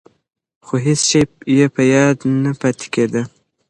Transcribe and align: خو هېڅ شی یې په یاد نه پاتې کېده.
خو 0.65 0.73
هېڅ 0.85 0.99
شی 1.09 1.21
یې 1.57 1.65
په 1.75 1.81
یاد 1.93 2.17
نه 2.43 2.51
پاتې 2.59 2.87
کېده. 2.93 3.21